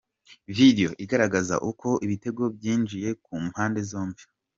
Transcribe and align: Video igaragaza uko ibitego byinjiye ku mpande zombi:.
Video 0.57 0.89
igaragaza 1.03 1.55
uko 1.69 1.87
ibitego 2.05 2.43
byinjiye 2.55 3.09
ku 3.23 3.31
mpande 3.47 3.79
zombi:. 3.89 4.23